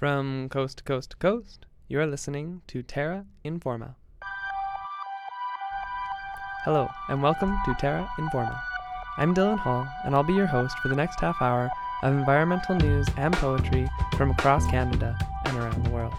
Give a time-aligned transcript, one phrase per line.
[0.00, 3.96] From coast to coast to coast, you are listening to Terra Informa.
[6.64, 8.58] Hello, and welcome to Terra Informa.
[9.18, 11.68] I'm Dylan Hall, and I'll be your host for the next half hour
[12.02, 16.14] of environmental news and poetry from across Canada and around the world.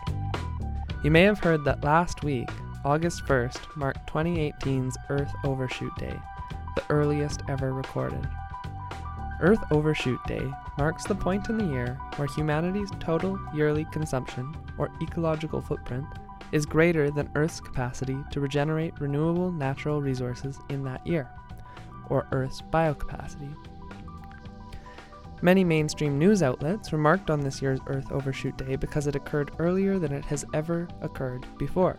[1.04, 2.52] You may have heard that last week,
[2.86, 6.20] August 1st, marked 2018's Earth Overshoot Day,
[6.76, 8.28] the earliest ever recorded.
[9.42, 14.92] Earth Overshoot Day marks the point in the year where humanity's total yearly consumption, or
[15.02, 16.06] ecological footprint,
[16.52, 21.30] is greater than Earth's capacity to regenerate renewable natural resources in that year,
[22.10, 23.56] or Earth's biocapacity.
[25.42, 29.98] Many mainstream news outlets remarked on this year's Earth Overshoot Day because it occurred earlier
[29.98, 31.98] than it has ever occurred before.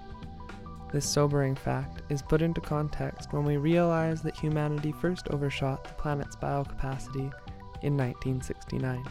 [0.92, 5.94] This sobering fact is put into context when we realize that humanity first overshot the
[5.94, 7.32] planet's biocapacity
[7.80, 9.02] in 1969.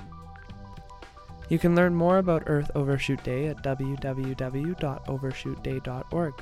[1.49, 6.33] You can learn more about Earth Overshoot Day at www.overshootday.org.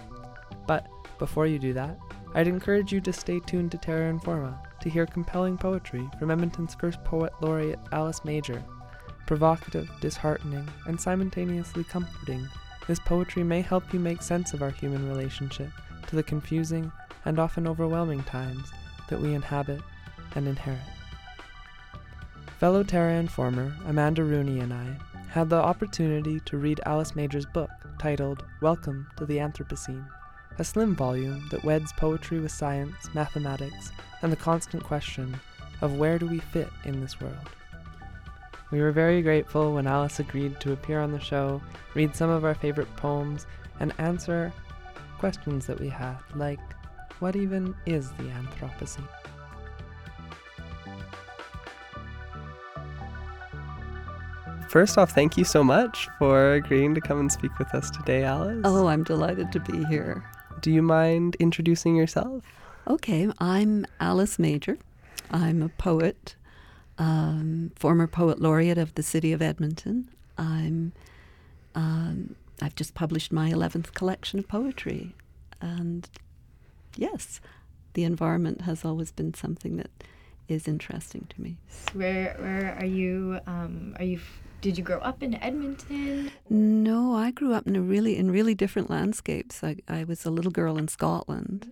[0.68, 1.98] But before you do that,
[2.36, 6.76] I'd encourage you to stay tuned to Terra Informa to hear compelling poetry from Edmonton's
[6.76, 8.64] first poet laureate Alice Major.
[9.26, 12.48] Provocative, disheartening, and simultaneously comforting
[12.90, 15.70] this poetry may help you make sense of our human relationship
[16.08, 16.92] to the confusing
[17.26, 18.72] and often overwhelming times
[19.10, 19.80] that we inhabit
[20.34, 20.80] and inherit.
[22.58, 24.98] Fellow Terra Informer Amanda Rooney and I
[25.30, 30.08] had the opportunity to read Alice Major's book titled Welcome to the Anthropocene,
[30.58, 33.92] a slim volume that weds poetry with science, mathematics,
[34.24, 35.40] and the constant question
[35.82, 37.50] of where do we fit in this world.
[38.72, 41.62] We were very grateful when Alice agreed to appear on the show,
[41.96, 43.48] read some of our favorite poems,
[43.80, 44.54] and answer
[45.18, 46.60] questions that we had, like
[47.20, 49.08] what even is the Anthropocene?
[54.70, 58.24] First off, thank you so much for agreeing to come and speak with us today,
[58.24, 58.62] Alice.
[58.64, 60.24] Oh, I'm delighted to be here.
[60.62, 62.44] Do you mind introducing yourself?
[62.88, 64.78] Okay, I'm Alice Major.
[65.32, 66.36] I'm a poet
[67.00, 70.10] um, former poet laureate of the city of Edmonton.
[70.38, 70.92] I'm
[71.74, 75.16] um, I've just published my eleventh collection of poetry,
[75.62, 76.08] and
[76.96, 77.40] yes,
[77.94, 79.90] the environment has always been something that
[80.48, 81.58] is interesting to me.
[81.94, 83.40] Where where are you?
[83.48, 84.20] Um, are you?
[84.62, 86.32] Did you grow up in Edmonton?
[86.50, 89.64] No, I grew up in a really in really different landscapes.
[89.64, 91.72] I, I was a little girl in Scotland,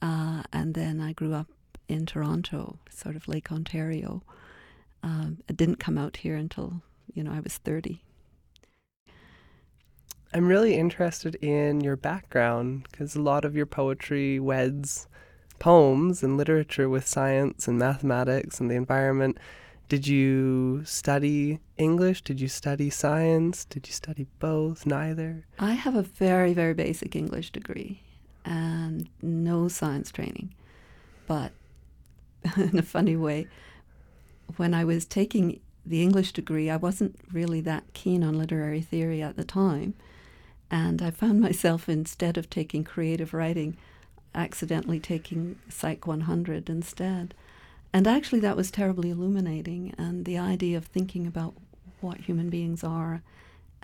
[0.00, 1.48] uh, and then I grew up
[1.86, 4.22] in Toronto, sort of Lake Ontario
[5.04, 6.82] um, it didn't come out here until
[7.12, 8.02] you know I was thirty.
[10.32, 15.06] I'm really interested in your background because a lot of your poetry weds
[15.58, 19.38] poems and literature with science and mathematics and the environment.
[19.88, 22.22] Did you study English?
[22.22, 23.66] Did you study science?
[23.66, 24.86] Did you study both?
[24.86, 25.46] Neither?
[25.58, 28.00] I have a very, very basic English degree
[28.44, 30.54] and no science training.
[31.26, 31.52] But
[32.56, 33.46] in a funny way,
[34.56, 39.22] when I was taking the English degree, I wasn't really that keen on literary theory
[39.22, 39.94] at the time.
[40.70, 43.76] And I found myself, instead of taking creative writing,
[44.34, 47.34] accidentally taking Psych 100 instead.
[47.92, 49.94] And actually, that was terribly illuminating.
[49.96, 51.54] And the idea of thinking about
[52.00, 53.22] what human beings are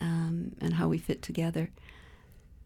[0.00, 1.71] um, and how we fit together.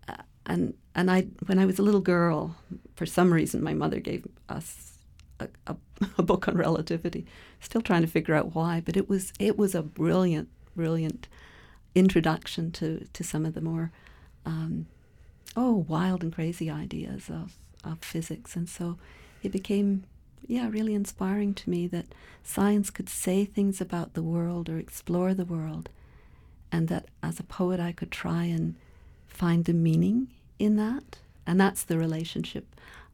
[0.08, 2.56] Uh, and and I, when I was a little girl,
[2.94, 4.98] for some reason, my mother gave us
[5.40, 5.93] a, a, a,
[6.24, 7.26] book on relativity.
[7.60, 11.28] Still trying to figure out why, but it was it was a brilliant, brilliant
[11.94, 13.92] introduction to, to some of the more
[14.44, 14.86] um,
[15.56, 18.98] oh wild and crazy ideas of, of physics, and so
[19.42, 20.04] it became
[20.46, 22.06] yeah really inspiring to me that
[22.42, 25.88] science could say things about the world or explore the world,
[26.72, 28.74] and that as a poet I could try and
[29.26, 32.66] find the meaning in that, and that's the relationship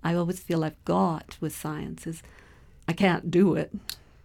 [0.02, 2.22] I always feel I've got with science is
[2.90, 3.70] I can't do it,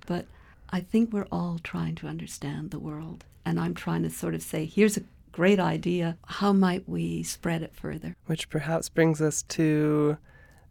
[0.08, 0.26] but
[0.72, 3.24] I think we're all trying to understand the world.
[3.46, 6.18] And I'm trying to sort of say, here's a great idea.
[6.26, 8.16] How might we spread it further?
[8.26, 10.18] Which perhaps brings us to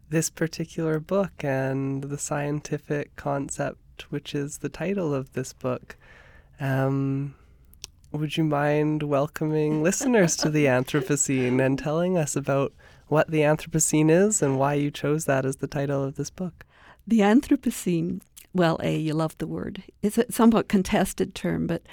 [0.09, 5.95] this particular book and the scientific concept, which is the title of this book.
[6.59, 7.35] Um,
[8.11, 12.73] would you mind welcoming listeners to the Anthropocene and telling us about
[13.07, 16.65] what the Anthropocene is and why you chose that as the title of this book.
[17.07, 18.21] The Anthropocene,
[18.53, 19.83] well, A, you love the word.
[20.01, 21.83] It's a somewhat contested term, but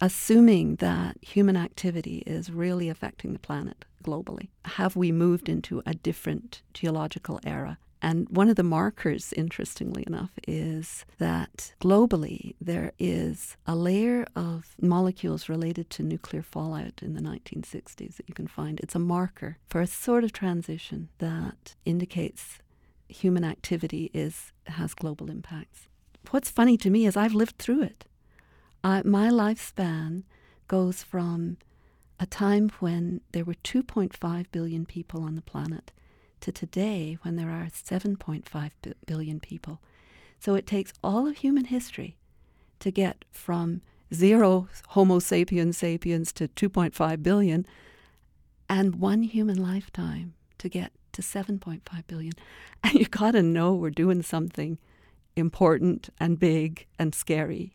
[0.00, 5.94] assuming that human activity is really affecting the planet globally, have we moved into a
[5.94, 7.78] different geological era?
[8.00, 14.76] And one of the markers, interestingly enough, is that globally there is a layer of
[14.80, 18.78] molecules related to nuclear fallout in the 1960s that you can find.
[18.80, 22.58] It's a marker for a sort of transition that indicates
[23.08, 25.88] human activity is has global impacts.
[26.30, 28.04] What's funny to me is I've lived through it.
[28.84, 30.24] My lifespan
[30.66, 31.56] goes from
[32.20, 35.92] a time when there were 2.5 billion people on the planet
[36.40, 38.70] to today when there are 7.5
[39.06, 39.80] billion people.
[40.38, 42.16] So it takes all of human history
[42.80, 43.82] to get from
[44.12, 47.66] zero Homo sapiens sapiens to 2.5 billion
[48.68, 52.32] and one human lifetime to get to 7.5 billion.
[52.84, 54.78] And you got to know we're doing something
[55.34, 57.72] important and big and scary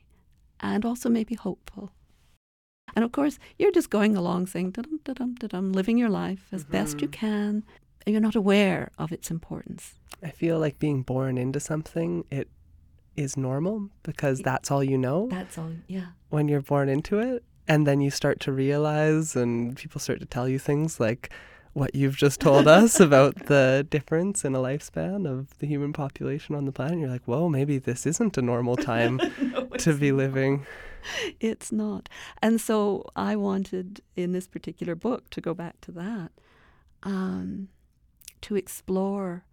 [0.63, 1.91] and also maybe hopeful.
[2.95, 6.63] And of course, you're just going along saying, da-dum, da-dum, da-dum, living your life as
[6.63, 6.71] mm-hmm.
[6.71, 7.27] best you mm-hmm.
[7.27, 7.63] can.
[8.05, 9.95] You're not aware of its importance.
[10.21, 12.49] I feel like being born into something, it
[13.15, 15.27] is normal because that's all you know.
[15.29, 16.07] That's all, yeah.
[16.29, 17.43] When you're born into it.
[17.67, 21.31] And then you start to realize, and people start to tell you things like,
[21.73, 26.55] what you've just told us about the difference in a lifespan of the human population
[26.55, 26.99] on the planet.
[26.99, 30.65] You're like, whoa, maybe this isn't a normal time no, to be living.
[31.39, 32.07] It's not.
[32.41, 36.31] And so I wanted in this particular book to go back to that,
[37.01, 37.69] um,
[38.41, 39.43] to explore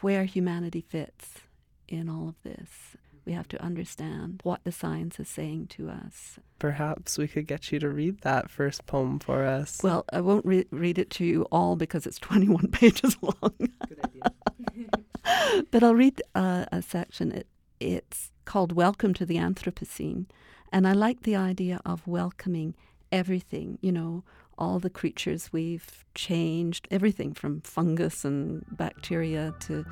[0.00, 1.40] where humanity fits
[1.88, 2.96] in all of this.
[3.24, 6.38] We have to understand what the science is saying to us.
[6.58, 9.80] Perhaps we could get you to read that first poem for us.
[9.82, 13.54] Well, I won't re- read it to you all because it's 21 pages long.
[13.88, 15.64] Good idea.
[15.70, 17.32] but I'll read uh, a section.
[17.32, 17.46] It,
[17.80, 20.26] it's called Welcome to the Anthropocene.
[20.72, 22.74] And I like the idea of welcoming
[23.10, 24.24] everything, you know,
[24.58, 29.84] all the creatures we've changed, everything from fungus and bacteria to,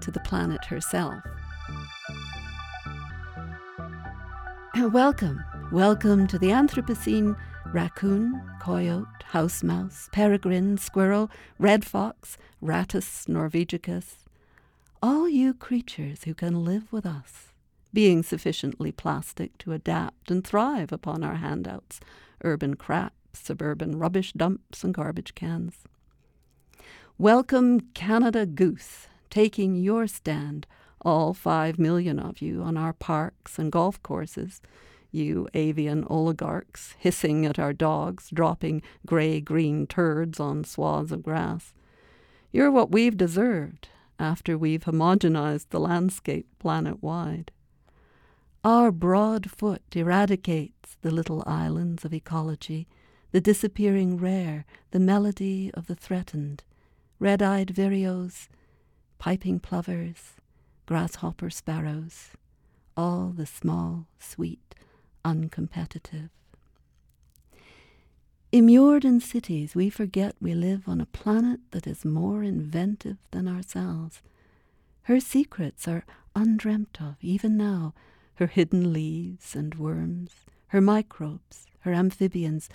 [0.00, 1.22] to the planet herself.
[4.92, 7.36] Welcome, welcome to the Anthropocene
[7.72, 11.28] raccoon, coyote, house mouse, peregrine, squirrel,
[11.58, 14.18] red fox, rattus norvegicus.
[15.02, 17.48] All you creatures who can live with us,
[17.92, 21.98] being sufficiently plastic to adapt and thrive upon our handouts,
[22.44, 25.78] urban crap, suburban rubbish dumps, and garbage cans.
[27.18, 30.68] Welcome, Canada Goose, taking your stand
[31.02, 34.60] all five million of you on our parks and golf courses,
[35.10, 41.72] you avian oligarchs hissing at our dogs, dropping grey green turds on swaths of grass.
[42.52, 43.88] You're what we've deserved
[44.18, 47.50] after we've homogenized the landscape planet wide.
[48.62, 52.86] Our broad foot eradicates the little islands of ecology,
[53.32, 56.62] the disappearing rare, the melody of the threatened,
[57.18, 58.48] red eyed vireos,
[59.18, 60.39] piping plovers,
[60.90, 62.30] grasshopper sparrows,
[62.96, 64.74] all the small, sweet,
[65.24, 66.30] uncompetitive.
[68.50, 73.46] Immured in cities, we forget we live on a planet that is more inventive than
[73.46, 74.20] ourselves.
[75.02, 76.04] Her secrets are
[76.34, 77.94] undreamt of, even now,
[78.34, 82.68] her hidden leaves and worms, her microbes, her amphibians,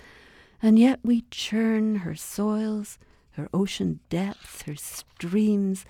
[0.62, 2.98] and yet we churn her soils,
[3.32, 5.84] her ocean depths, her streams,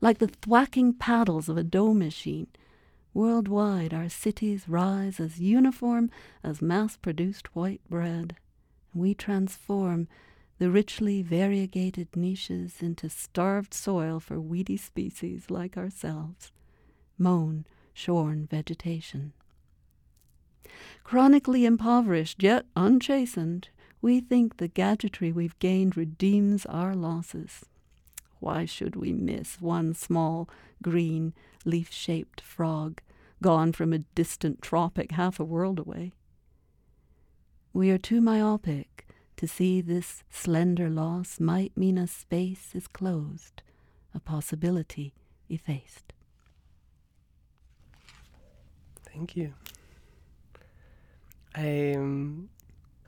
[0.00, 2.48] like the thwacking paddles of a dough machine.
[3.14, 6.10] Worldwide, our cities rise as uniform
[6.44, 8.36] as mass produced white bread.
[8.94, 10.08] We transform
[10.58, 16.52] the richly variegated niches into starved soil for weedy species like ourselves.
[17.18, 19.32] Moan, shorn vegetation.
[21.04, 23.68] Chronically impoverished yet unchastened,
[24.02, 27.64] we think the gadgetry we've gained redeems our losses.
[28.40, 30.48] Why should we miss one small,
[30.82, 31.32] green,
[31.64, 33.00] leaf shaped frog,
[33.42, 36.12] gone from a distant tropic half a world away?
[37.72, 43.62] We are too myopic to see this slender loss might mean a space is closed,
[44.14, 45.12] a possibility
[45.48, 46.12] effaced.
[49.12, 49.54] Thank you.
[51.54, 52.50] I um,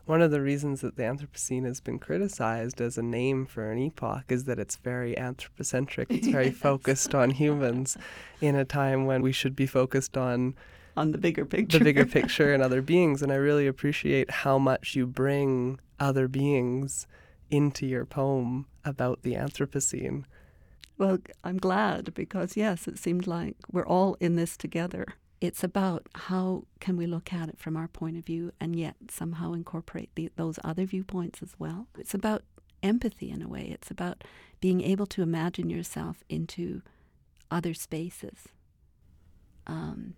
[0.09, 3.79] one of the reasons that the Anthropocene has been criticized as a name for an
[3.79, 6.11] epoch is that it's very anthropocentric.
[6.11, 6.57] It's very yes.
[6.57, 7.95] focused on humans
[8.41, 10.55] in a time when we should be focused on
[10.97, 11.79] on the bigger picture.
[11.79, 13.23] The bigger picture and other beings.
[13.23, 17.07] And I really appreciate how much you bring other beings
[17.51, 20.25] into your poem about the Anthropocene.
[20.97, 25.07] Well, I'm glad because yes, it seemed like we're all in this together
[25.41, 28.97] it's about how can we look at it from our point of view and yet
[29.11, 31.87] somehow incorporate the, those other viewpoints as well.
[31.97, 32.43] It's about
[32.83, 33.69] empathy in a way.
[33.73, 34.25] It's about
[34.61, 36.83] being able to imagine yourself into
[37.51, 38.49] other spaces.
[39.67, 40.15] Um,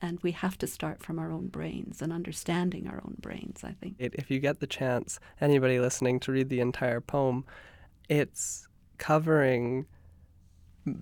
[0.00, 3.72] and we have to start from our own brains and understanding our own brains, I
[3.72, 3.96] think.
[3.98, 7.44] If you get the chance, anybody listening, to read the entire poem,
[8.08, 8.66] it's
[8.98, 9.86] covering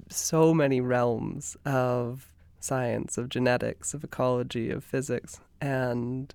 [0.08, 5.40] so many realms of science, of genetics, of ecology, of physics.
[5.60, 6.34] And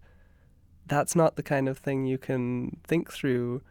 [0.85, 3.61] that's not the kind of thing you can think through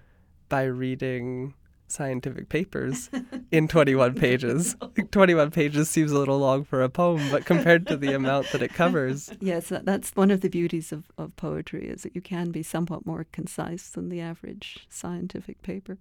[0.49, 1.55] by reading
[1.93, 3.11] scientific papers
[3.51, 4.77] in 21 pages.
[5.11, 8.63] 21 pages seems a little long for a poem, but compared to the amount that
[8.63, 9.31] it covers.
[9.41, 13.05] Yes, that's one of the beauties of, of poetry is that you can be somewhat
[13.07, 15.99] more concise than the average scientific paper.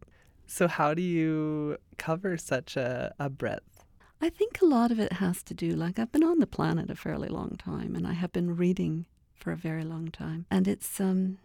[0.48, 3.71] So how do you cover such a, a breadth?
[4.24, 6.92] I think a lot of it has to do, like, I've been on the planet
[6.92, 10.46] a fairly long time and I have been reading for a very long time.
[10.52, 11.40] And it's, um,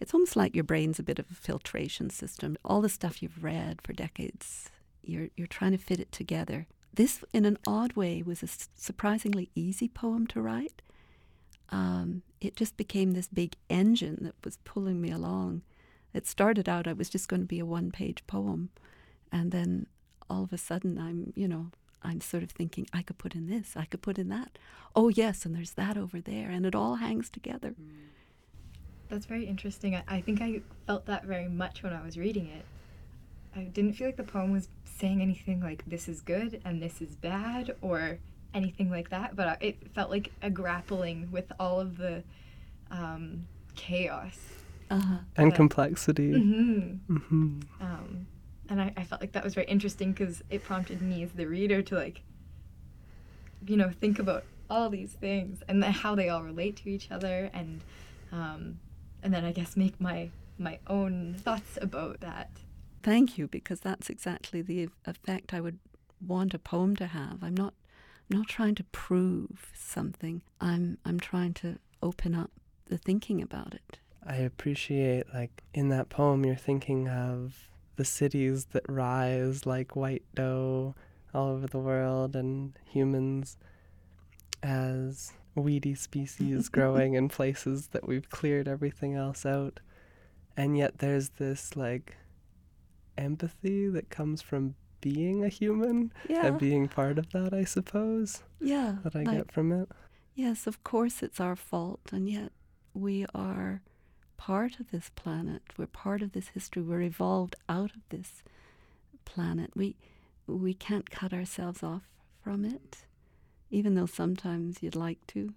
[0.00, 2.56] it's almost like your brain's a bit of a filtration system.
[2.64, 4.70] All the stuff you've read for decades,
[5.04, 6.66] you're, you're trying to fit it together.
[6.92, 10.82] This, in an odd way, was a surprisingly easy poem to write.
[11.70, 15.62] Um, it just became this big engine that was pulling me along.
[16.12, 18.70] It started out, I was just going to be a one page poem.
[19.30, 19.86] And then
[20.28, 21.70] all of a sudden, I'm, you know,
[22.04, 24.58] I'm sort of thinking, I could put in this, I could put in that.
[24.94, 26.50] Oh, yes, and there's that over there.
[26.50, 27.70] And it all hangs together.
[27.70, 28.04] Mm.
[29.08, 29.96] That's very interesting.
[29.96, 32.64] I, I think I felt that very much when I was reading it.
[33.56, 37.00] I didn't feel like the poem was saying anything like this is good and this
[37.00, 38.18] is bad or
[38.52, 42.22] anything like that, but it felt like a grappling with all of the
[42.90, 44.38] um, chaos
[44.90, 45.18] uh-huh.
[45.36, 46.32] and complexity.
[46.32, 47.16] Mm-hmm.
[47.16, 47.60] Mm-hmm.
[47.80, 48.26] Um,
[48.68, 51.46] and I, I felt like that was very interesting because it prompted me as the
[51.46, 52.22] reader to like,
[53.66, 57.50] you know, think about all these things and how they all relate to each other
[57.52, 57.82] and
[58.32, 58.78] um,
[59.22, 62.50] and then I guess make my my own thoughts about that.
[63.02, 65.78] Thank you, because that's exactly the effect I would
[66.26, 67.42] want a poem to have.
[67.42, 67.74] I'm not
[68.30, 70.42] I'm not trying to prove something.
[70.60, 72.50] I'm I'm trying to open up
[72.86, 73.98] the thinking about it.
[74.26, 80.24] I appreciate like in that poem you're thinking of the cities that rise like white
[80.34, 80.94] dough
[81.32, 83.56] all over the world and humans
[84.62, 89.80] as weedy species growing in places that we've cleared everything else out.
[90.56, 92.16] And yet there's this like
[93.18, 96.46] empathy that comes from being a human yeah.
[96.46, 98.42] and being part of that, I suppose.
[98.60, 98.96] Yeah.
[99.02, 99.88] That I like, get from it.
[100.34, 102.50] Yes, of course it's our fault, and yet
[102.92, 103.82] we are
[104.46, 105.62] part of this planet.
[105.76, 106.82] We're part of this history.
[106.82, 108.42] We're evolved out of this
[109.24, 109.70] planet.
[109.74, 109.96] We
[110.46, 112.02] we can't cut ourselves off
[112.42, 113.04] from it
[113.74, 115.52] even though sometimes you'd like to.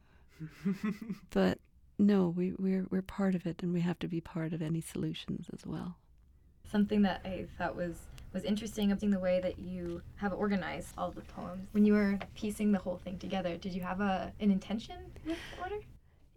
[1.30, 1.60] but
[2.00, 4.82] no, we, we're, we're part of it and we have to be part of any
[4.82, 5.98] solutions as well.
[6.72, 8.00] Something that I thought was
[8.34, 11.70] was interesting of the way that you have organized all the poems.
[11.72, 15.38] When you were piecing the whole thing together, did you have a an intention with
[15.62, 15.80] order?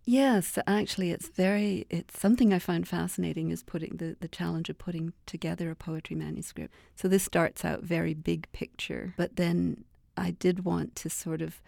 [0.04, 4.78] Yes, actually, it's very, it's something I find fascinating is putting the, the challenge of
[4.78, 6.74] putting together a poetry manuscript.
[6.96, 9.84] So this starts out very big picture, but then
[10.16, 11.60] I did want to sort of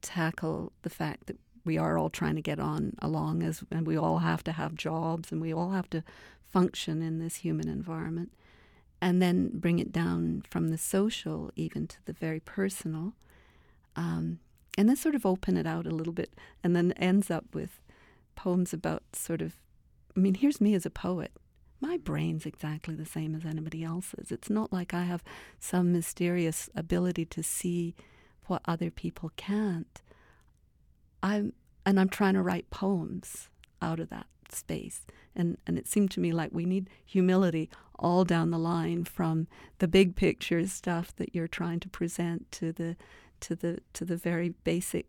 [0.00, 3.96] tackle the fact that we are all trying to get on along as and we
[3.96, 6.02] all have to have jobs and we all have to
[6.50, 8.32] function in this human environment
[9.00, 13.14] and then bring it down from the social even to the very personal
[13.94, 14.40] um,
[14.78, 17.80] and then sort of open it out a little bit and then ends up with
[18.34, 19.56] poems about sort of
[20.16, 21.32] i mean here's me as a poet
[21.82, 24.30] my brain's exactly the same as anybody else's.
[24.30, 25.24] It's not like I have
[25.58, 27.96] some mysterious ability to see
[28.46, 30.00] what other people can't.
[31.24, 33.48] I'm and I'm trying to write poems
[33.82, 35.04] out of that space.
[35.34, 39.48] And and it seemed to me like we need humility all down the line from
[39.80, 42.96] the big picture stuff that you're trying to present to the
[43.42, 45.06] to the to the very basic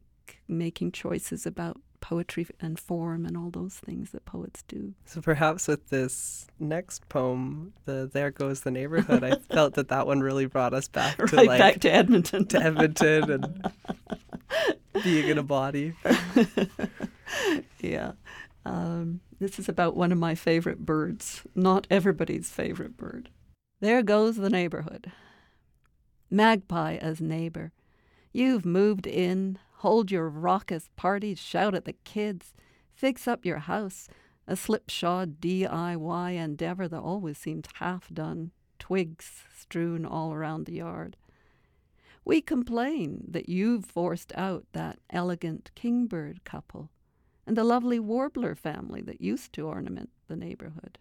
[0.48, 4.94] making choices about poetry and form and all those things that poets do.
[5.06, 10.06] So perhaps with this next poem, the "There Goes the Neighborhood," I felt that that
[10.06, 13.72] one really brought us back to right like, back to Edmonton, to Edmonton, and
[15.04, 15.94] being in a body.
[17.80, 18.12] yeah.
[18.66, 23.30] Um, this is about one of my favorite birds, not everybody's favorite bird.
[23.80, 25.12] There goes the neighborhood.
[26.30, 27.72] Magpie as neighbor.
[28.34, 32.54] You've moved in, Hold your raucous parties, shout at the kids,
[32.96, 34.08] fix up your house,
[34.48, 41.16] a slipshod DIY endeavor that always seems half done, twigs strewn all around the yard.
[42.26, 46.90] We complain that you've forced out that elegant kingbird couple
[47.46, 50.98] and the lovely warbler family that used to ornament the neighborhood.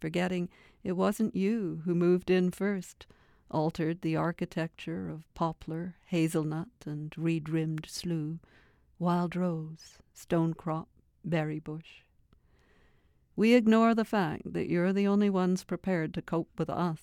[0.00, 0.48] Forgetting
[0.82, 3.06] it wasn't you who moved in first,
[3.52, 8.38] altered the architecture of poplar, hazelnut, and reed rimmed slough,
[8.98, 10.86] wild rose, stonecrop,
[11.24, 12.02] berry bush.
[13.36, 17.00] We ignore the fact that you're the only ones prepared to cope with us,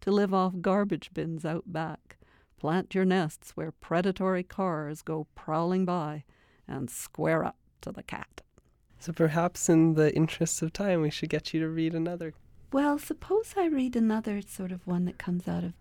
[0.00, 2.16] to live off garbage bins out back,
[2.58, 6.24] plant your nests where predatory cars go prowling by,
[6.66, 8.40] and square up to the cat.
[8.98, 12.34] So perhaps in the interests of time, we should get you to read another.
[12.72, 15.74] Well, suppose I read another sort of one that comes out of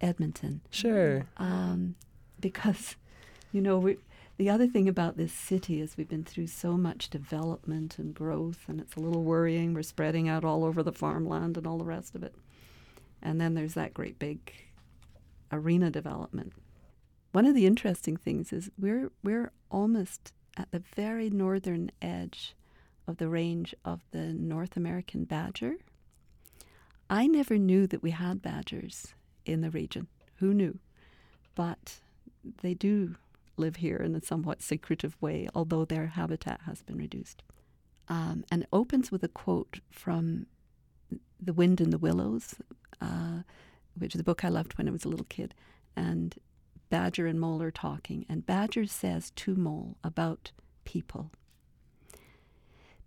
[0.00, 0.60] Edmonton.
[0.70, 1.26] Sure.
[1.36, 1.96] Um,
[2.40, 2.94] because,
[3.52, 3.98] you know, we,
[4.36, 8.60] the other thing about this city is we've been through so much development and growth,
[8.68, 9.74] and it's a little worrying.
[9.74, 12.34] We're spreading out all over the farmland and all the rest of it.
[13.20, 14.52] And then there's that great big
[15.52, 16.52] arena development.
[17.32, 22.54] One of the interesting things is we're we're almost at the very northern edge
[23.06, 25.74] of the range of the North American badger.
[27.10, 29.14] I never knew that we had badgers
[29.44, 30.06] in the region.
[30.36, 30.78] Who knew?
[31.56, 32.00] But
[32.62, 33.16] they do
[33.56, 37.42] live here in a somewhat secretive way, although their habitat has been reduced.
[38.08, 40.46] Um, and opens with a quote from
[41.40, 42.54] The Wind in the Willows,
[43.00, 43.42] uh,
[43.98, 45.52] which is a book I loved when I was a little kid.
[45.96, 46.36] And
[46.90, 50.52] Badger and Mole are talking, and Badger says to Mole about
[50.84, 51.32] people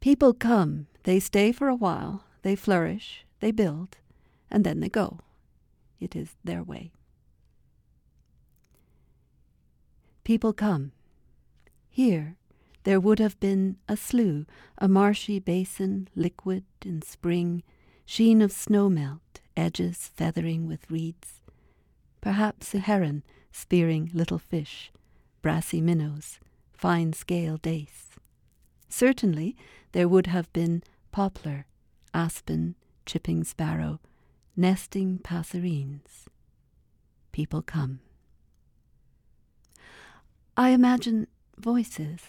[0.02, 3.98] People come, they stay for a while, they flourish, they build,
[4.50, 5.20] and then they go.
[6.00, 6.94] It is their way.
[10.24, 10.94] People come.
[11.90, 12.38] Here,
[12.86, 14.46] there would have been a slough,
[14.78, 17.64] a marshy basin, liquid in spring,
[18.06, 21.42] sheen of snow melt, edges feathering with reeds.
[22.22, 24.90] Perhaps a heron spearing little fish,
[25.42, 26.40] brassy minnows,
[26.72, 28.12] fine scale dace.
[28.88, 29.58] Certainly
[29.92, 30.82] there would have been
[31.12, 31.66] poplar,
[32.14, 34.00] aspen, chipping sparrow,
[34.56, 36.28] nesting passerines.
[37.32, 38.00] People come.
[40.56, 42.22] I imagine voices,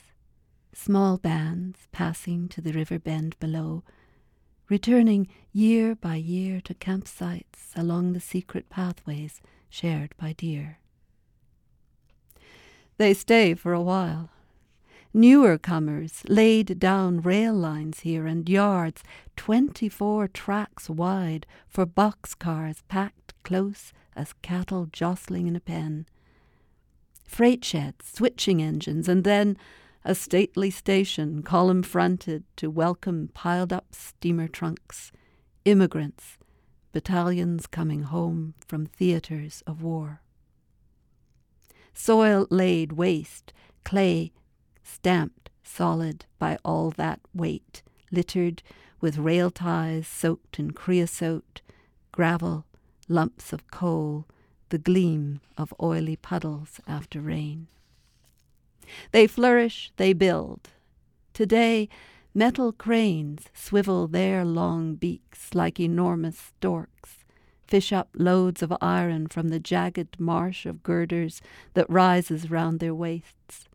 [0.73, 3.83] small bands passing to the river bend below,
[4.69, 10.79] returning year by year to campsites along the secret pathways shared by deer.
[12.97, 14.31] They stay for a while.
[15.17, 19.05] Newer comers laid down rail lines here and yards
[19.37, 26.07] twenty four tracks wide for box cars packed close as cattle jostling in a pen.
[27.23, 29.57] Freight sheds, switching engines, and then
[30.05, 35.13] a stately station column fronted to welcome piled up steamer trunks,
[35.65, 36.39] immigrants,
[36.91, 40.21] battalions coming home from theatres of war
[41.97, 43.53] soil laid waste,
[43.85, 44.33] clay
[44.85, 48.63] stamped solid by all that weight, littered
[49.01, 51.63] with rail ties soaked in creosote,
[52.13, 52.65] gravel,
[53.09, 54.27] lumps of coal,
[54.69, 57.67] the gleam of oily puddles after rain.
[59.11, 60.71] They flourish, they build.
[61.33, 61.89] Today,
[62.35, 67.25] metal cranes swivel their long beaks like enormous storks
[67.67, 71.41] fish up loads of iron from the jagged marsh of girders
[71.75, 73.69] that rises round their waists.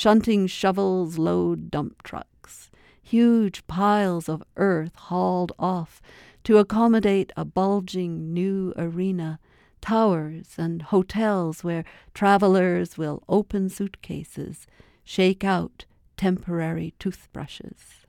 [0.00, 2.70] Shunting shovels load dump trucks,
[3.02, 6.00] huge piles of earth hauled off
[6.44, 9.38] to accommodate a bulging new arena,
[9.82, 11.84] towers and hotels where
[12.14, 14.66] travelers will open suitcases,
[15.04, 15.84] shake out
[16.16, 18.06] temporary toothbrushes.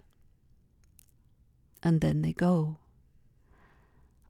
[1.83, 2.77] And then they go.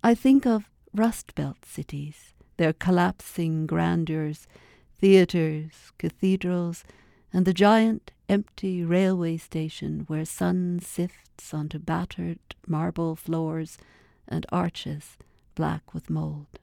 [0.03, 4.47] I think of Rust Belt cities, their collapsing grandeurs,
[4.99, 6.83] theatres, cathedrals,
[7.33, 13.77] and the giant empty railway station where sun sifts onto battered marble floors
[14.27, 15.17] and arches
[15.55, 16.59] black with mold.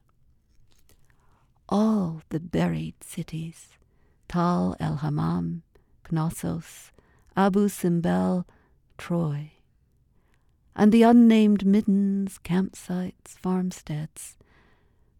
[1.67, 3.69] All the buried cities,
[4.27, 5.61] Tal el Hammam,
[6.09, 6.91] Knossos,
[7.35, 8.45] Abu Simbel,
[8.97, 9.51] Troy,
[10.75, 14.37] and the unnamed middens, campsites, farmsteads,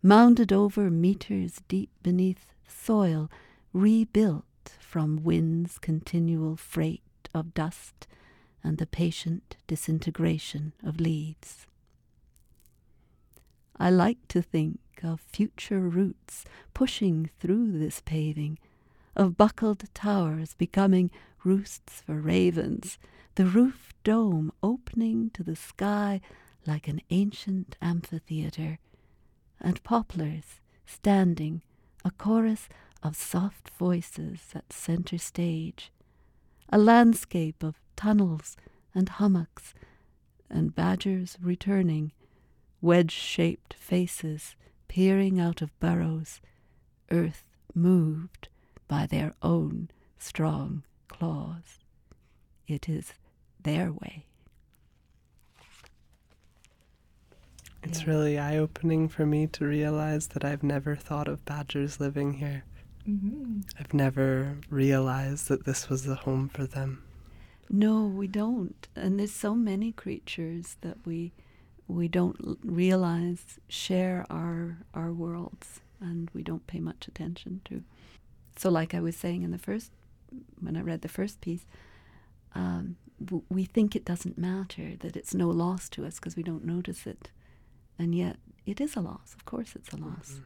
[0.02, 3.30] mounded over meters deep beneath soil,
[3.74, 4.46] rebuilt
[4.90, 8.08] from wind's continual freight of dust
[8.64, 11.68] and the patient disintegration of leaves.
[13.78, 18.58] I like to think of future roots pushing through this paving,
[19.16, 21.12] of buckled towers becoming
[21.44, 22.98] roosts for ravens,
[23.36, 26.20] the roof dome opening to the sky
[26.66, 28.80] like an ancient amphitheatre,
[29.62, 31.62] and poplars standing,
[32.04, 32.68] a chorus
[33.04, 35.92] of soft voices at center stage,
[36.70, 38.58] a landscape of tunnels
[38.94, 39.74] and hummocks,
[40.50, 42.12] and badgers returning,
[42.82, 44.56] wedge shaped faces
[44.88, 46.42] peering out of burrows,
[47.12, 47.44] earth
[47.76, 48.50] moved
[48.88, 51.80] by their own strong claws.
[52.68, 53.14] It is
[53.62, 54.26] their way.
[57.84, 58.10] It's Yeah.
[58.10, 62.64] really eye opening for me to realize that I've never thought of badgers living here.
[63.10, 63.62] Mm-hmm.
[63.80, 67.04] I've never realized that this was the home for them.
[67.70, 68.88] No, we don't.
[68.96, 71.32] And there's so many creatures that we
[71.88, 77.84] we don't l- realize share our our worlds and we don't pay much attention to.
[78.58, 79.92] So like I was saying in the first
[80.60, 81.66] when I read the first piece,
[82.54, 86.44] um, w- we think it doesn't matter, that it's no loss to us because we
[86.44, 87.32] don't notice it.
[87.98, 89.34] And yet it is a loss.
[89.36, 90.42] Of course it's a loss.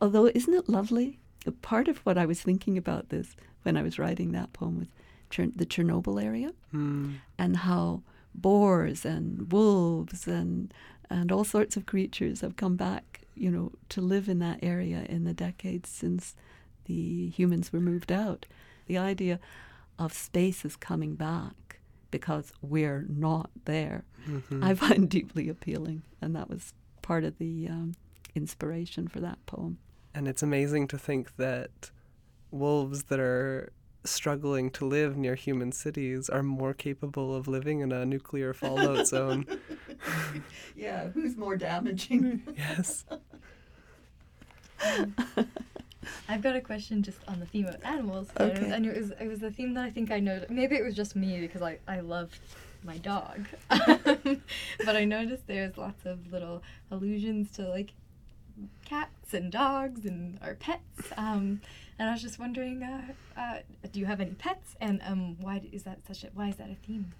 [0.00, 1.18] Although, isn't it lovely?
[1.46, 4.78] A Part of what I was thinking about this when I was writing that poem
[4.78, 4.88] was
[5.30, 7.16] Chern- the Chernobyl area Mm.
[7.38, 8.02] and how
[8.34, 10.72] boars and wolves and
[11.08, 15.04] and all sorts of creatures have come back, you know, to live in that area
[15.08, 16.34] in the decades since
[16.86, 18.44] the humans were moved out.
[18.86, 19.38] The idea
[20.00, 21.78] of spaces coming back
[22.10, 24.62] because we're not there, Mhm.
[24.64, 27.92] I find deeply appealing, and that was part of the um,
[28.34, 29.78] inspiration for that poem.
[30.16, 31.90] And it's amazing to think that
[32.50, 33.70] wolves that are
[34.02, 39.06] struggling to live near human cities are more capable of living in a nuclear fallout
[39.14, 39.44] zone.
[40.76, 42.42] yeah, who's more damaging?
[42.56, 43.04] Yes.
[46.28, 48.28] I've got a question just on the theme of animals.
[48.40, 48.58] Okay.
[48.58, 50.50] And, and it was it was a theme that I think I noticed.
[50.50, 52.30] Maybe it was just me because I, I love
[52.84, 53.46] my dog.
[53.68, 57.92] but I noticed there's lots of little allusions to like
[58.84, 61.12] cats and dogs and our pets.
[61.16, 61.60] Um,
[61.98, 63.58] and I was just wondering, uh, uh,
[63.92, 64.76] do you have any pets?
[64.80, 67.12] And um, why is that such a why is that a theme?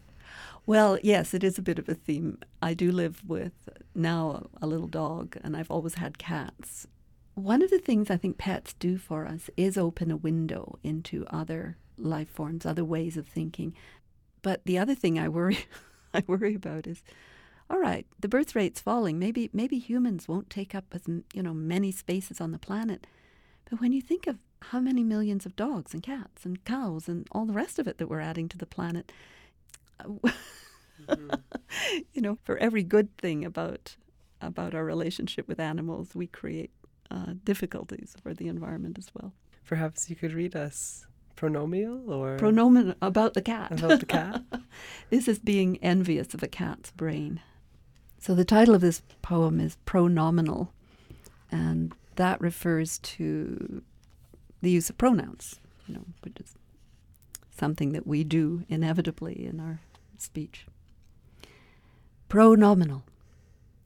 [0.66, 2.38] Well, yes, it is a bit of a theme.
[2.60, 6.86] I do live with now a little dog, and I've always had cats.
[7.34, 11.26] One of the things I think pets do for us is open a window into
[11.28, 13.74] other life forms, other ways of thinking.
[14.42, 15.58] But the other thing I worry,
[16.14, 17.02] I worry about is,
[17.68, 19.18] all right, the birth rate's falling.
[19.18, 23.06] Maybe maybe humans won't take up as you know many spaces on the planet.
[23.68, 27.26] But when you think of how many millions of dogs and cats and cows and
[27.32, 29.10] all the rest of it that we're adding to the planet,
[32.12, 33.96] you know, for every good thing about
[34.40, 36.70] about our relationship with animals, we create
[37.10, 39.32] uh, difficulties for the environment as well.
[39.66, 43.72] Perhaps you could read us pronomial or Pronomen about the cat.
[43.72, 44.42] about the cat.
[45.10, 47.40] this is being envious of a cat's brain.
[48.26, 50.72] So the title of this poem is pronominal,
[51.52, 53.82] and that refers to
[54.60, 56.56] the use of pronouns, you know, which is
[57.56, 59.78] something that we do inevitably in our
[60.18, 60.66] speech.
[62.28, 63.04] Pronominal.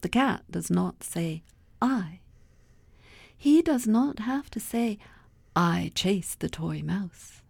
[0.01, 1.43] The cat does not say
[1.79, 2.21] I.
[3.37, 4.97] He does not have to say,
[5.55, 7.43] I chase the toy mouse.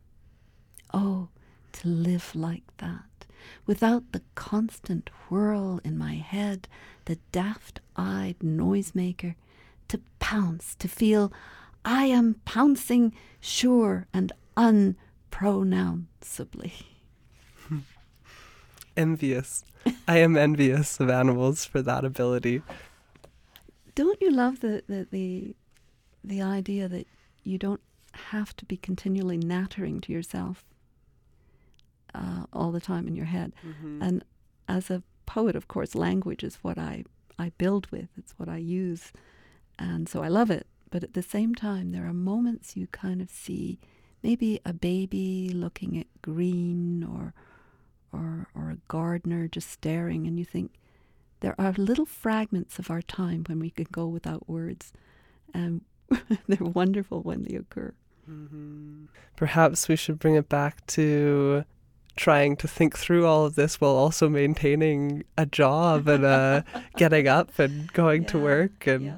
[0.93, 1.29] Oh,
[1.71, 3.05] to live like that,
[3.65, 6.67] without the constant whirl in my head,
[7.05, 9.35] the daft eyed noisemaker,
[9.87, 11.33] to pounce, to feel
[11.83, 16.73] I am pouncing sure and unpronounceably.
[18.97, 19.65] envious.
[20.07, 22.61] I am envious of animals for that ability.
[23.95, 25.55] Don't you love the, the, the,
[26.23, 27.07] the idea that
[27.43, 27.81] you don't
[28.13, 30.63] have to be continually nattering to yourself
[32.13, 33.53] uh, all the time in your head?
[33.65, 34.01] Mm-hmm.
[34.01, 34.23] And
[34.67, 37.05] as a poet, of course, language is what I,
[37.37, 39.11] I build with, it's what I use.
[39.79, 40.67] And so I love it.
[40.89, 43.79] But at the same time, there are moments you kind of see
[44.21, 47.33] maybe a baby looking at green or,
[48.11, 50.73] or, or a gardener just staring, and you think,
[51.39, 54.93] there are little fragments of our time when we can go without words.
[55.53, 55.81] And
[56.47, 57.93] they're wonderful when they occur.
[58.25, 61.65] hmm Perhaps we should bring it back to
[62.15, 66.61] trying to think through all of this while also maintaining a job and uh,
[66.97, 69.17] getting up and going to work and yeah.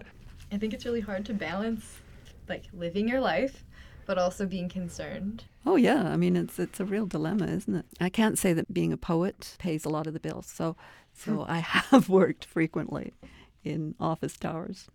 [0.52, 2.00] I think it's really hard to balance
[2.48, 3.64] like living your life,
[4.06, 5.46] but also being concerned.
[5.66, 7.86] Oh yeah, I mean it's it's a real dilemma, isn't it?
[8.00, 10.76] I can't say that being a poet pays a lot of the bills, so
[11.14, 11.58] so I
[11.92, 13.14] have worked frequently
[13.64, 14.90] in office towers.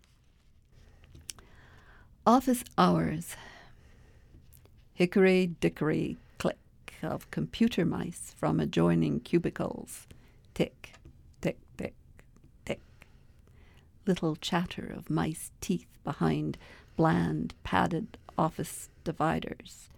[2.25, 3.35] Office hours.
[4.93, 6.28] Hickory dickory click
[7.03, 10.07] of computer mice from adjoining cubicles.
[10.53, 10.93] Tick,
[11.41, 11.95] tick, tick,
[12.65, 12.81] tick.
[14.05, 16.57] Little chatter of mice teeth behind
[16.95, 19.89] bland, padded office dividers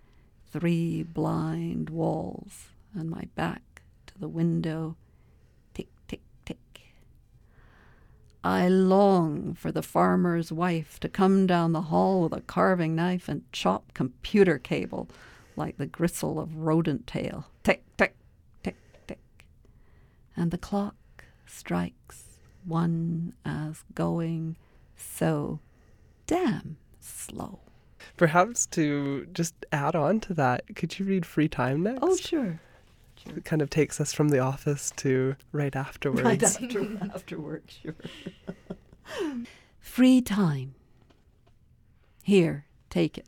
[0.51, 4.97] three blind walls and my back to the window.
[5.73, 6.57] Tick, tick, tick.
[8.43, 13.29] I long for the farmer's wife to come down the hall with a carving knife
[13.29, 15.07] and chop computer cable
[15.55, 17.47] like the gristle of rodent tail.
[17.63, 18.15] Tick, tick,
[18.63, 18.75] tick,
[19.07, 19.19] tick.
[20.35, 20.95] And the clock
[21.45, 24.57] strikes one as going
[24.95, 25.59] so
[26.27, 27.59] damn slow.
[28.17, 31.99] Perhaps to just add on to that, could you read Free Time next?
[32.01, 32.59] Oh, sure.
[33.27, 36.23] It kind of takes us from the office to right afterwards.
[36.23, 37.95] Right after, after work, sure.
[39.79, 40.73] Free time.
[42.23, 43.25] Here, take it.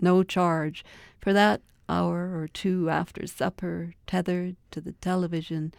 [0.00, 0.84] No charge
[1.24, 5.72] for that hour or two after supper, tethered to the television,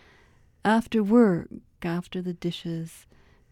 [0.65, 1.49] after work,
[1.83, 3.05] after the dishes,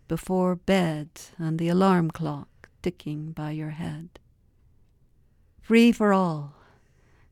[0.08, 4.10] before bed and the alarm clock ticking by your head.
[5.62, 6.56] Free for all.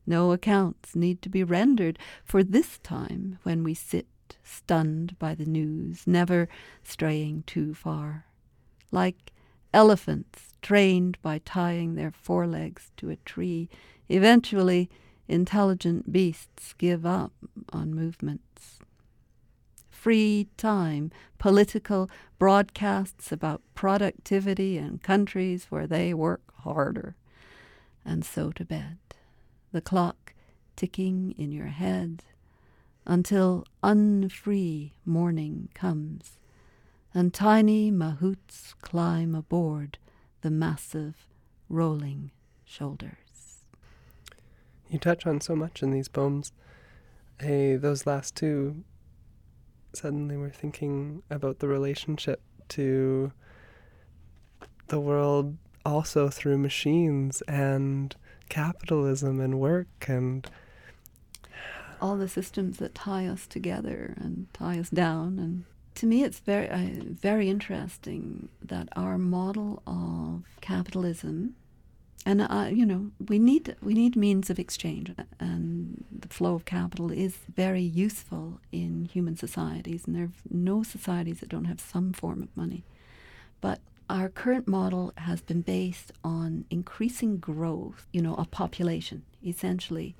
[0.06, 4.06] No accounts need to be rendered for this time when we sit
[4.44, 6.48] stunned by the news, never
[6.84, 8.26] straying too far.
[8.92, 9.32] Like
[9.74, 13.68] elephants trained by tying their forelegs to a tree,
[14.12, 14.90] eventually
[15.28, 17.32] intelligent beasts give up
[17.72, 18.78] on movements.
[19.90, 27.14] Free time, political broadcasts about productivity in countries where they work harder,
[28.04, 28.98] and so to bed
[29.70, 30.34] the clock
[30.76, 32.24] ticking in your head
[33.06, 36.38] until unfree morning comes
[37.14, 39.98] and tiny mahouts climb aboard
[40.42, 41.26] the massive
[41.68, 42.30] rolling
[42.64, 43.21] shoulders.
[44.92, 46.52] You touch on so much in these poems.
[47.40, 48.84] Hey, those last two,
[49.94, 53.32] suddenly we're thinking about the relationship to
[54.88, 58.14] the world also through machines and
[58.50, 60.50] capitalism and work and
[62.02, 66.38] all the systems that tie us together and tie us down and to me it's
[66.40, 71.54] very uh, very interesting that our model of capitalism
[72.24, 76.64] and uh, you know we need we need means of exchange and the flow of
[76.64, 81.80] capital is very useful in human societies and there are no societies that don't have
[81.80, 82.84] some form of money
[83.60, 83.80] but
[84.12, 89.22] our current model has been based on increasing growth, you know, of population.
[89.42, 90.14] Essentially,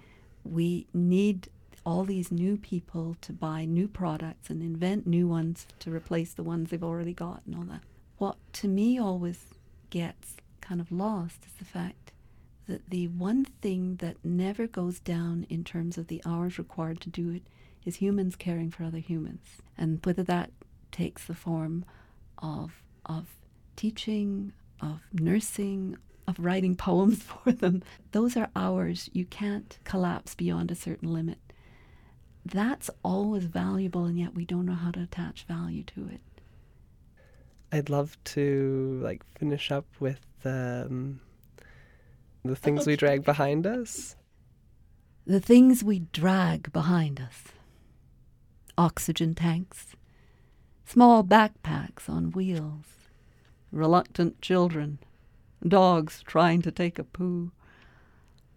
[0.45, 1.49] we need
[1.85, 6.43] all these new people to buy new products and invent new ones to replace the
[6.43, 7.83] ones they've already got and all that.
[8.17, 9.47] What to me always
[9.91, 12.13] gets kind of lost is the fact
[12.67, 17.11] that the one thing that never goes down in terms of the hours required to
[17.11, 17.43] do it
[17.85, 19.59] is humans caring for other humans.
[19.77, 20.51] And whether that
[20.91, 21.85] takes the form
[22.39, 23.27] of of
[23.75, 25.97] teaching, of nursing,
[26.29, 27.83] of writing poems for them.
[28.13, 31.39] Those are hours you can't collapse beyond a certain limit.
[32.45, 36.21] That's always valuable, and yet we don't know how to attach value to it.
[37.71, 41.21] I'd love to like finish up with um,
[42.45, 44.17] the things we drag behind us.
[45.27, 47.45] The things we drag behind us.
[48.77, 49.95] Oxygen tanks,
[50.85, 53.09] small backpacks on wheels,
[53.71, 54.99] reluctant children,
[55.67, 57.53] dogs trying to take a poo.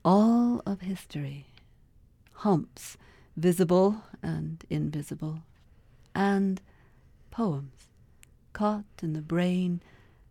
[0.04, 1.48] All of history,
[2.34, 2.98] humps,
[3.38, 5.40] visible and invisible,
[6.14, 6.62] and
[7.32, 7.90] poems,
[8.54, 9.82] caught in the brain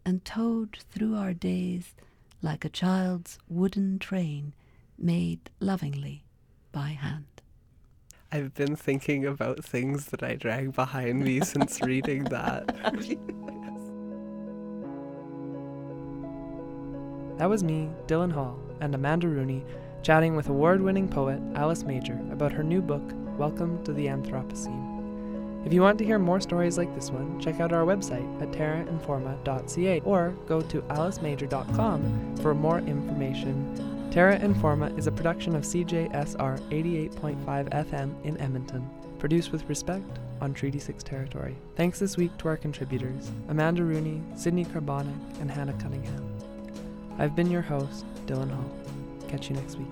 [0.04, 1.94] and towed through our days
[2.42, 4.52] like a child's wooden train
[4.98, 6.24] made lovingly
[6.72, 7.24] by hand.
[8.30, 12.74] I've been thinking about things that I drag behind me since reading that.
[17.36, 19.64] That was me, Dylan Hall, and Amanda Rooney
[20.04, 23.02] chatting with award winning poet Alice Major about her new book,
[23.36, 24.93] Welcome to the Anthropocene.
[25.64, 28.50] If you want to hear more stories like this one, check out our website at
[28.53, 34.11] terrainforma.ca or go to alicemajor.com for more information.
[34.11, 40.53] Terra Informa is a production of CJSR 88.5 FM in Edmonton, produced with respect on
[40.53, 41.57] Treaty 6 territory.
[41.77, 46.31] Thanks this week to our contributors Amanda Rooney, Sydney Carbonic, and Hannah Cunningham.
[47.18, 48.70] I've been your host, Dylan Hall.
[49.29, 49.88] Catch you next week.